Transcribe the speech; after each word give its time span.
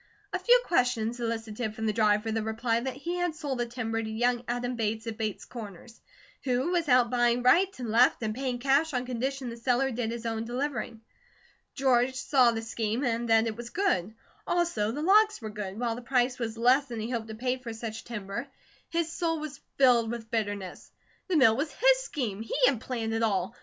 A 0.33 0.39
few 0.39 0.59
questions 0.65 1.19
elicited 1.19 1.75
from 1.75 1.85
the 1.85 1.93
driver 1.93 2.31
the 2.31 2.41
reply 2.41 2.79
that 2.79 2.95
he 2.95 3.17
had 3.17 3.35
sold 3.35 3.59
the 3.59 3.67
timber 3.67 4.01
to 4.01 4.09
young 4.09 4.43
Adam 4.47 4.75
Bates 4.75 5.05
of 5.05 5.15
Bates 5.15 5.45
Corners, 5.45 6.01
who 6.43 6.71
was 6.71 6.89
out 6.89 7.11
buying 7.11 7.43
right 7.43 7.67
and 7.77 7.91
left 7.91 8.23
and 8.23 8.33
paying 8.33 8.57
cash 8.57 8.95
on 8.95 9.05
condition 9.05 9.51
the 9.51 9.57
seller 9.57 9.91
did 9.91 10.09
his 10.09 10.25
own 10.25 10.43
delivering. 10.43 11.01
George 11.75 12.15
saw 12.15 12.49
the 12.49 12.63
scheme, 12.63 13.03
and 13.03 13.29
that 13.29 13.45
it 13.45 13.55
was 13.55 13.69
good. 13.69 14.15
Also 14.47 14.91
the 14.91 15.03
logs 15.03 15.39
were 15.39 15.51
good, 15.51 15.79
while 15.79 15.93
the 15.93 16.01
price 16.01 16.39
was 16.39 16.57
less 16.57 16.85
than 16.85 16.99
he 16.99 17.11
hoped 17.11 17.27
to 17.27 17.35
pay 17.35 17.57
for 17.57 17.71
such 17.71 18.03
timber. 18.03 18.47
His 18.89 19.13
soul 19.13 19.37
was 19.39 19.59
filled 19.77 20.09
with 20.09 20.31
bitterness. 20.31 20.91
The 21.27 21.37
mill 21.37 21.55
was 21.55 21.71
his 21.71 21.97
scheme. 21.99 22.41
He 22.41 22.55
had 22.65 22.81
planned 22.81 23.13
it 23.13 23.21
all. 23.21 23.55